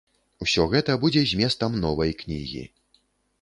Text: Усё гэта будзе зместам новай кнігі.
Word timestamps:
Усё 0.45 0.63
гэта 0.71 0.95
будзе 1.03 1.23
зместам 1.33 1.77
новай 1.85 2.11
кнігі. 2.23 2.65